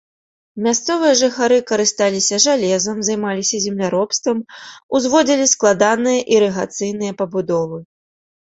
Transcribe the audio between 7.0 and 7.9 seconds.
пабудовы.